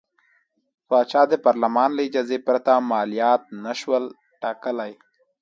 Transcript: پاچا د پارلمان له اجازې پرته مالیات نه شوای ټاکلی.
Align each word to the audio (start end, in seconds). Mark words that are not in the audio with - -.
پاچا 0.87 1.21
د 1.31 1.33
پارلمان 1.45 1.89
له 1.97 2.01
اجازې 2.09 2.37
پرته 2.47 2.71
مالیات 2.91 3.41
نه 3.63 3.73
شوای 3.79 4.03
ټاکلی. 4.41 4.91